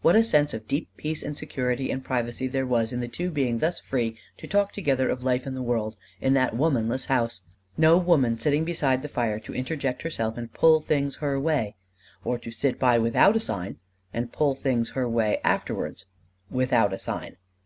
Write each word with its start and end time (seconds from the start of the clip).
What 0.00 0.16
a 0.16 0.22
sense 0.22 0.54
of 0.54 0.66
deep 0.66 0.88
peace 0.96 1.22
and 1.22 1.36
security 1.36 1.90
and 1.90 2.02
privacy 2.02 2.46
there 2.46 2.64
was 2.64 2.90
in 2.90 3.00
the 3.00 3.06
two 3.06 3.30
being 3.30 3.58
thus 3.58 3.80
free 3.80 4.16
to 4.38 4.46
talk 4.46 4.72
together 4.72 5.10
of 5.10 5.22
life 5.22 5.44
and 5.44 5.54
the 5.54 5.62
world 5.62 5.94
in 6.22 6.32
that 6.32 6.56
womanless 6.56 7.04
house! 7.04 7.42
No 7.76 7.98
woman 7.98 8.38
sitting 8.38 8.64
beside 8.64 9.02
the 9.02 9.08
fire 9.08 9.40
to 9.40 9.54
interject 9.54 10.00
herself 10.00 10.38
and 10.38 10.50
pull 10.54 10.80
things 10.80 11.16
her 11.16 11.38
way; 11.38 11.74
or 12.24 12.38
to 12.38 12.50
sit 12.50 12.78
by 12.78 12.98
without 12.98 13.36
a 13.36 13.40
sign 13.40 13.76
and 14.10 14.32
pull 14.32 14.54
things 14.54 14.92
her 14.92 15.06
way 15.06 15.38
afterwards 15.44 16.06
without 16.50 16.94
a 16.94 16.98
sign. 16.98 17.36